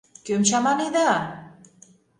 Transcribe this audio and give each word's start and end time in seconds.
—Кӧм 0.25 0.41
чаманеда? 0.47 1.09